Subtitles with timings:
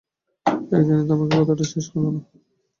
[0.71, 2.21] একদিনের তামাকে কথাটা শেষ হইল না।